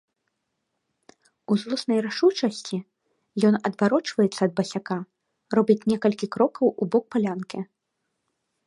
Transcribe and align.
У 1.53 1.57
злоснай 1.63 1.99
рашучасці 2.05 2.77
ён 3.51 3.59
адварочваецца 3.71 4.41
ад 4.49 4.57
басяка, 4.61 4.97
робіць 5.61 5.83
некалькі 5.95 6.25
крокаў 6.39 6.67
у 6.81 6.91
бок 6.95 7.03
палянкі. 7.15 7.59